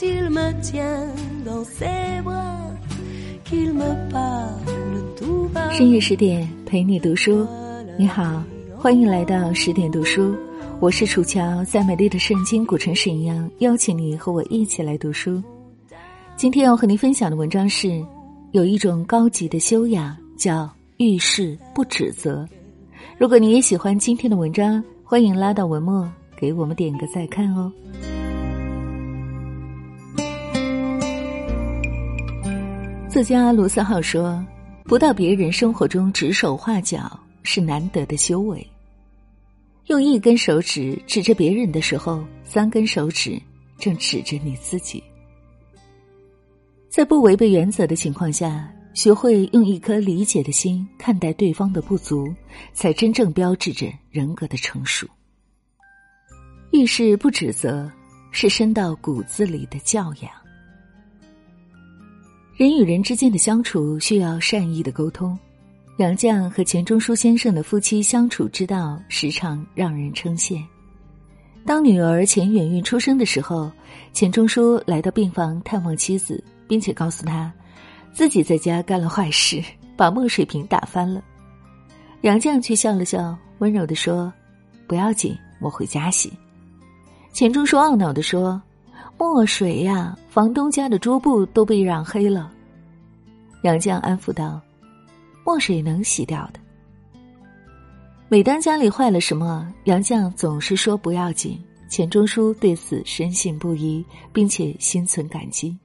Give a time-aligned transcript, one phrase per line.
[0.00, 1.08] il me tient
[1.44, 2.70] dans ses bras,
[3.44, 5.70] qu'il me parle tout bas.
[5.72, 7.46] 深夜十点陪你读书，
[7.98, 8.42] 你好，
[8.76, 10.34] 欢迎来到十点读书，
[10.80, 15.42] 我是楚乔，在美丽的圣经古城沈阳，邀请你和我一起来读书。
[16.36, 18.04] 今天要和您分享的文章是，
[18.52, 22.48] 有一种高级的修养叫遇事不指责。
[23.18, 27.70] 如果你也喜欢今天的文章，欢迎拉到文末给我们点个再看哦。
[33.12, 34.42] 作家卢思浩说
[34.88, 38.66] ：“不到别人生活中指手画脚是难得的修为。
[39.88, 43.38] 用一根手指指着别人的时候，三根手指
[43.78, 45.04] 正指着你自己。
[46.88, 52.34] 在不违背原则的情况下，学会用一颗理解的心看待对方的不足，
[52.72, 55.06] 才真正标志着人格的成熟。
[56.70, 57.92] 遇事不指责，
[58.30, 60.32] 是深到骨子里的教养。”
[62.54, 65.36] 人与人之间的相处需要善意的沟通。
[65.96, 70.62] 杨绛和钱钟书先生的夫妻相处之道时常让人称羡。
[71.64, 73.70] 当女儿钱媛媛出生的时候，
[74.12, 77.50] 钱钟书来到病房探望妻子，并且告诉她，
[78.12, 79.62] 自己在家干了坏事，
[79.96, 81.22] 把墨水瓶打翻了。
[82.20, 84.30] 杨绛却笑了笑，温柔的说
[84.86, 86.30] ：“不要紧，我回家洗。”
[87.32, 88.60] 钱钟书懊恼的说。
[89.22, 92.50] 墨水呀，房东家的桌布都被染黑了。
[93.62, 94.60] 杨绛安抚道
[95.46, 96.58] ：“墨水能洗掉的。”
[98.28, 101.56] 每当家里坏了什么，杨绛总是说不要紧。
[101.88, 105.78] 钱钟书对此深信不疑，并且心存感激。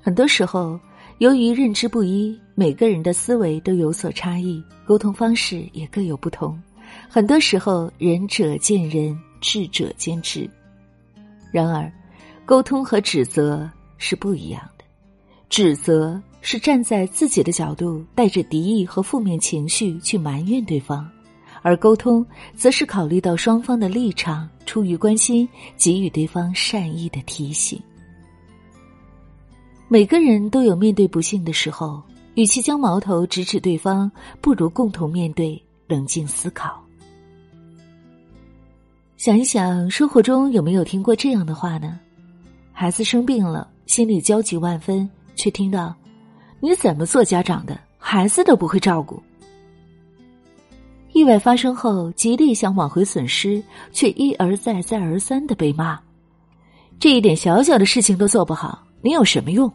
[0.00, 0.78] 很多时候，
[1.18, 6.56] 由于认知不一，每个人的思维都有所差异，沟通方式也各有不同。
[7.08, 10.48] 很多时候，仁者见仁，智者见智。
[11.50, 11.92] 然而。
[12.50, 14.82] 沟通和指责是不一样的，
[15.48, 21.08] 指责是站在自己的角度，带着敌意和负面情绪去埋怨对方，
[21.62, 22.26] 而沟通
[22.56, 27.80] 则是考虑到双方的立场，出于关心，给予对方善意的提醒。
[29.86, 32.02] 每个人都有面对不幸的时候，
[32.34, 34.10] 与其将矛头直指对方，
[34.40, 36.84] 不如共同面对，冷静思考。
[39.16, 42.00] 想一想，生活中有没有听过这样的话呢？
[42.80, 45.94] 孩子生病了，心里焦急万分，却听到
[46.60, 49.22] ：“你怎么做家长的，孩子都不会照顾。”
[51.12, 56.00] 意外发生后，极力想挽回损失，却一而再、再而三的被骂
[56.98, 59.70] ：“这一点小小的事情都做不好，你有什么用？”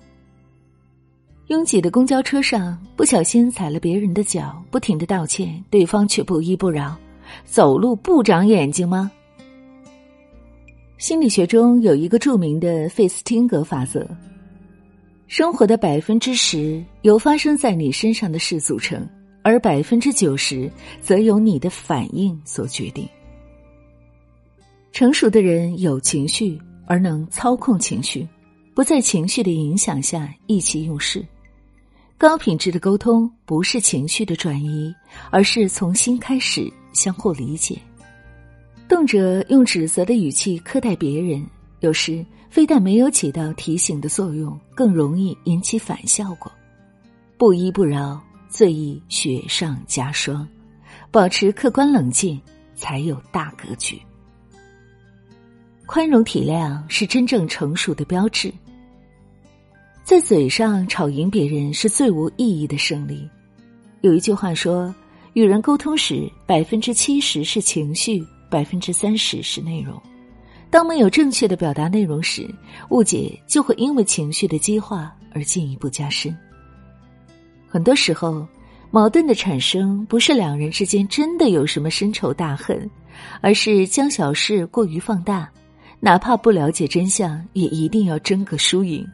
[1.49, 6.97] 拥挤的公交车上，不小心踩了别人的脚，不停的道歉，对方却不依不饶
[7.45, 9.11] ：“走路不长眼睛吗？”
[10.97, 14.07] 心理学中有一个著名的费斯汀格法则：
[15.27, 19.05] 生活的百分之十由发生在你身上的事组成，
[19.43, 23.07] 而百分之九十则由你的反应所决定。
[24.93, 26.57] 成熟的人有情绪，
[26.87, 28.25] 而能操控情绪，
[28.73, 31.23] 不在情绪的影响下意气用事。
[32.17, 34.95] 高品质的沟通不是情绪的转移，
[35.29, 37.77] 而是从心开始相互理解。
[38.87, 41.45] 动辄用指责的语气苛待别人，
[41.79, 46.51] 有时非但没有起到提醒的作用，更容易引起反效果。
[47.37, 50.47] 不依不饶，最易雪上加霜。
[51.11, 52.39] 保持客观冷静，
[52.75, 53.99] 才有大格局。
[55.87, 58.53] 宽容体谅是真正成熟的标志。
[60.03, 63.27] 在嘴上吵赢别人是最无意义的胜利。
[64.01, 64.93] 有一句话说
[65.33, 70.01] ：“与人沟通时，百分之七十是情绪。”百分之三十是内容。
[70.69, 72.53] 当没有正确的表达内容时，
[72.89, 76.35] 误解就会因为情绪的激化而进一步加深。
[77.67, 78.45] 很多时候，
[78.91, 82.89] 矛盾的产生不是两人之间真的有什么深仇大恨，
[83.41, 85.49] 而是将小事过于放大，
[85.99, 89.05] 哪怕不了解真相，也一定要争个输赢。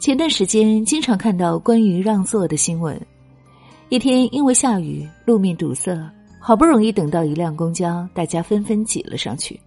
[0.00, 3.00] 前段时间经常看到关于让座的新闻，
[3.88, 5.96] 一天因为下雨，路面堵塞。
[6.46, 9.58] 好不容易等到一辆公交，大家纷纷挤了上去。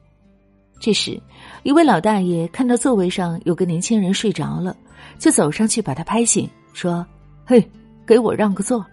[0.80, 1.22] 这时，
[1.64, 4.74] 一位老大爷看到座位上有个年轻人睡着了，
[5.18, 7.06] 就走上去把他拍醒，说
[7.46, 7.62] ：“嘿，
[8.08, 8.86] 给我让个座。”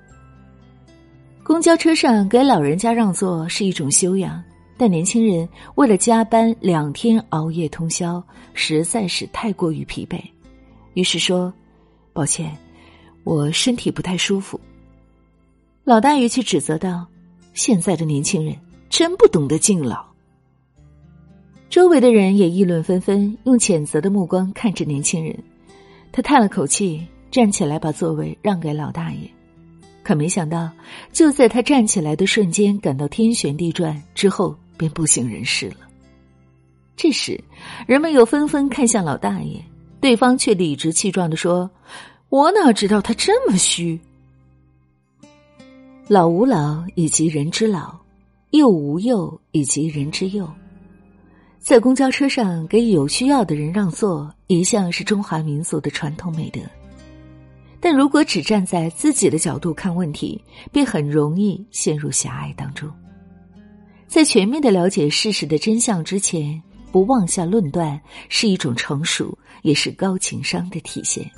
[1.44, 4.42] 公交车上给老人家让座是一种修养，
[4.76, 8.20] 但年轻人为了加班两天熬夜通宵，
[8.52, 10.20] 实在是太过于疲惫，
[10.94, 11.54] 于是说
[12.12, 12.52] ：“抱歉，
[13.22, 14.60] 我身体不太舒服。”
[15.86, 17.06] 老大爷却指责道。
[17.56, 18.54] 现在的年轻人
[18.90, 20.04] 真不懂得敬老。
[21.70, 25.34] 周围的人也议论纷纷，用谴责的目光看着年轻人。
[26.12, 29.20] 他叹了口气，站起来把座位让给老大爷。
[30.02, 30.70] 可没想到，
[31.12, 35.88] 就在他站起来的瞬间，感到天旋地转，之后便不省人事了。
[36.94, 37.42] 这时，
[37.86, 39.64] 人们又纷纷看向老大爷，
[39.98, 41.70] 对方却理直气壮的说
[42.28, 43.98] ：“我哪知道他这么虚？
[46.08, 47.92] 老吾老以及人之老，
[48.50, 50.48] 幼吾幼以及人之幼。”
[51.58, 56.60] 在公交车上给有需要的人让座，一向是中华民族的传统美德。
[57.80, 62.88] 但如果只站在自己的角度看问题，便很容易陷入狭隘当中。
[64.06, 66.62] 在全面的了解事实的真相之前，
[66.92, 71.28] 不妄下论断，是一种成熟，也是高情商的体现。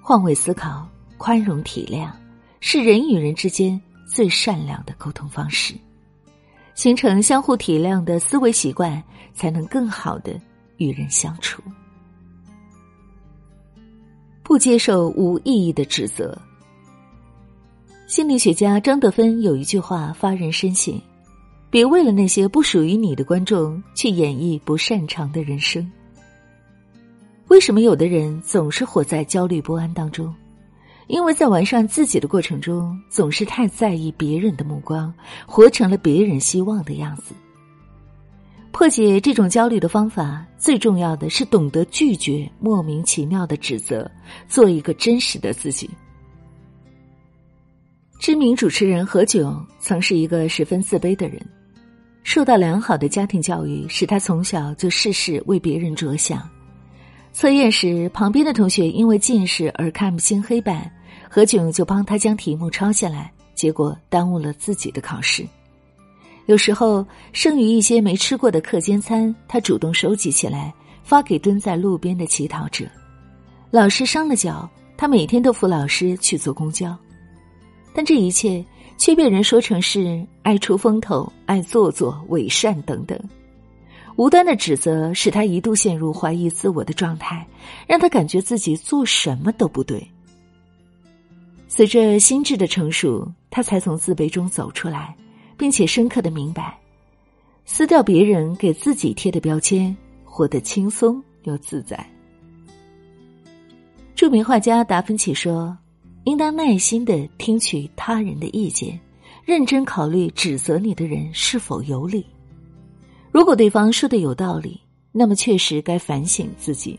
[0.00, 0.88] 换位思考、
[1.18, 2.10] 宽容体谅，
[2.64, 5.74] 是人与人之间最善良的沟通方式。
[6.74, 9.02] 形成相互体谅的思维习惯，
[9.34, 10.40] 才能更好的
[10.78, 11.60] 与人相处。
[14.42, 16.40] 不接受无意义的指责。
[18.06, 20.98] 心理学家张德芬有一句话发人深省：
[21.68, 25.90] 别为了那些不属于你的观众去演绎不擅长的人生。
[27.48, 30.34] 为什么有的人总是活在焦虑不安当中？
[31.08, 35.12] 因为在完善自己的过程中，总是太在意别人的目光，
[35.46, 37.34] 活成了别人希望的样子。
[38.70, 44.10] 破解这种焦虑的方法，最重要的是懂得拒绝莫名其妙的指责，
[44.48, 45.90] 做一个真实的自己。
[48.18, 51.44] 知名主持人何炅曾是一个十分自卑的人，
[52.22, 56.48] 受到良好的家庭教育，使他从小就事事为别人着想。
[57.32, 60.90] 测验时，旁边的同学因为近视而看不清黑板。
[61.28, 65.46] 何炅就帮他将题目抄下来，结果耽误了自己的考试。
[66.44, 72.84] 有时候剩余一些没吃过的课间餐，他主动收集起来，发给蹲在路边的乞讨者。
[73.70, 76.94] 老师伤了脚，他每天都扶老师去坐公交，
[77.94, 78.62] 但这一切
[78.98, 83.18] 却被人说成是爱出风头、爱做作、伪善等等。
[84.16, 87.46] 无端的指责使他一度陷入怀疑自我的状态，
[87.86, 90.06] 让他感觉自己做什么都不对。
[91.66, 95.16] 随着心智的成熟，他才从自卑中走出来，
[95.56, 96.78] 并且深刻的明白，
[97.64, 102.06] 撕掉别人给自己贴的标签，活得轻松又自在。
[104.14, 105.76] 著名画家达芬奇说
[106.24, 109.00] ：“应当耐心的听取他人的意见，
[109.44, 112.24] 认真考虑指责你的人是否有理。
[113.32, 114.80] 如果对方说的有道理，
[115.10, 116.96] 那么确实该反省自己；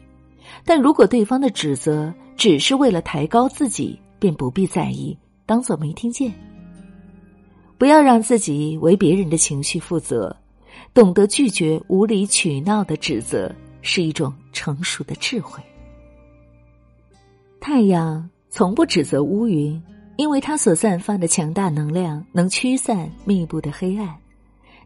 [0.65, 6.31] 但如果对方的指责只是为了抬高自己，”便不必在意，当做没听见。
[7.77, 10.33] 不要让自己为别人的情绪负责，
[10.93, 15.61] 懂得拒绝无理取闹的指责，是一种成熟的智慧。
[17.59, 19.81] 太阳从不指责乌云，
[20.15, 24.07] 因为它所散发的强大能量能驱散密布的黑暗；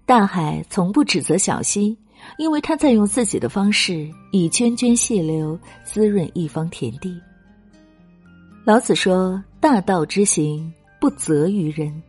[0.08, 1.96] 大海从不指责小溪，
[2.38, 7.22] 因为它在用自己的方式以涓涓细流滋润一方田地。
[8.64, 12.02] 老子说：“大道之行，不责于人，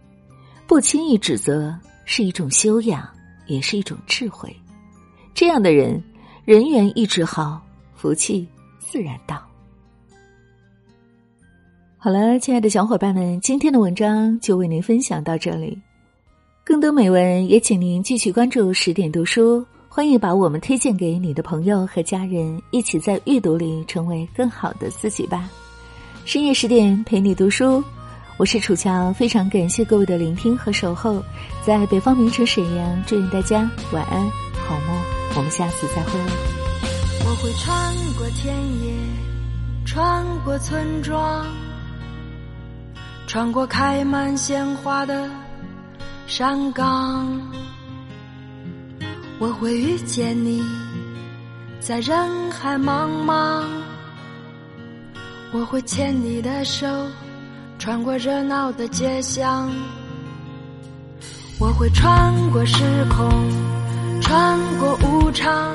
[0.65, 3.05] 不轻易指责是一种修养，
[3.49, 4.55] 也是一种智慧。
[5.35, 6.01] 这样的人，
[6.45, 7.61] 人缘一直好，
[7.97, 8.47] 福气
[8.79, 9.45] 自然到。”
[11.99, 15.77] 好了，亲爱的小伙伴们，今天的文章就为您分享到这里。
[16.69, 25.49] 更多美文也请您继续关注十点读书，欢迎把我们推荐给你的朋友和家人，一起在阅读里成为更好的自己吧。
[26.27, 27.83] 深夜十点陪你读书，
[28.37, 31.25] 我是楚乔，非常感谢各位的聆听和守候，
[31.65, 33.61] 在北方名城沈阳，祝愿大家
[33.91, 34.21] 晚安
[34.67, 35.01] 好梦，
[35.37, 36.21] 我们下次再会。
[37.25, 38.93] 我会穿过田野，
[39.87, 41.47] 穿过村庄，
[43.27, 45.31] 穿过开满鲜花的
[46.29, 47.27] 山岗，
[49.39, 50.63] 我会遇见你，
[51.81, 53.65] 在人海茫茫。
[55.53, 56.87] 我会牵你的手，
[57.79, 59.71] 穿过热闹的街巷。
[61.59, 63.27] 我会穿过时空，
[64.21, 65.75] 穿过无常，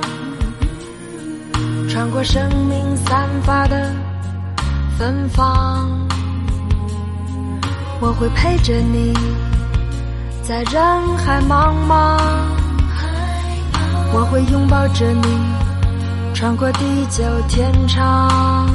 [1.89, 3.91] 穿过生命散发的
[4.99, 5.89] 芬芳。
[7.99, 9.13] 我会陪着你，
[10.45, 12.19] 在人海茫茫。
[14.11, 15.25] 我会拥抱着你，
[16.33, 18.69] 穿过地久天长。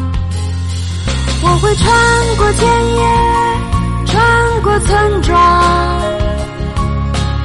[1.43, 1.87] 我会穿
[2.39, 3.03] 过田野，
[4.07, 5.63] 穿过村庄，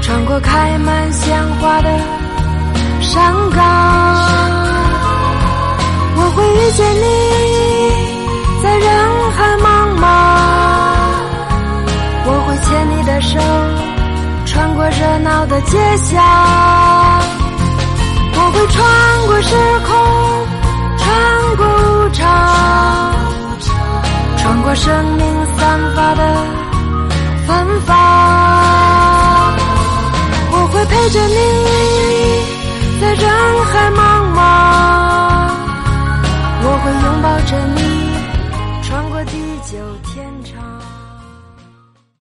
[0.02, 1.90] 穿过开满鲜花的
[15.04, 16.24] 热闹的街巷。
[18.36, 18.82] 我会穿
[19.28, 19.50] 过时
[19.88, 19.92] 空，
[20.98, 21.06] 穿
[21.58, 22.24] 过无常，
[24.38, 25.22] 穿过生命
[25.58, 25.62] 散
[25.94, 26.22] 发的
[27.46, 27.52] 芬
[27.86, 27.92] 芳。
[30.52, 31.38] 我会陪着你，
[33.02, 33.24] 在人
[33.72, 34.02] 海茫
[34.34, 34.40] 茫。
[36.66, 37.83] 我会拥抱着你。